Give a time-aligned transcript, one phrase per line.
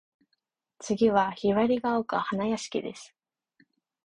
[0.79, 3.15] 次は雲雀丘花屋敷（ひばりがおかはなやしき）です。